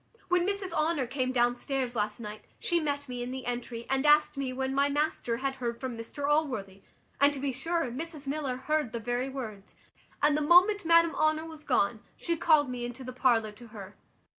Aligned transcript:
When 0.29 0.47
Mrs 0.47 0.71
Honour 0.73 1.05
came 1.05 1.31
downstairs 1.31 1.95
last 1.95 2.19
night 2.19 2.43
she 2.59 2.79
met 2.79 3.07
me 3.07 3.21
in 3.21 3.29
the 3.29 3.45
entry, 3.45 3.85
and 3.87 4.03
asked 4.03 4.35
me 4.35 4.51
when 4.51 4.73
my 4.73 4.89
master 4.89 5.37
had 5.37 5.57
heard 5.57 5.79
from 5.79 5.95
Mr 5.95 6.27
Allworthy; 6.27 6.81
and 7.19 7.31
to 7.35 7.39
be 7.39 7.51
sure 7.51 7.81
Mrs 7.91 8.25
Miller 8.25 8.57
heard 8.57 8.93
the 8.93 8.99
very 8.99 9.29
words; 9.29 9.75
and 10.19 10.35
the 10.35 10.41
moment 10.41 10.85
Madam 10.85 11.13
Honour 11.13 11.45
was 11.45 11.63
gone, 11.63 11.99
she 12.17 12.35
called 12.35 12.67
me 12.67 12.83
into 12.83 13.03
the 13.03 13.13
parlour 13.13 13.51
to 13.51 13.67
her. 13.67 13.95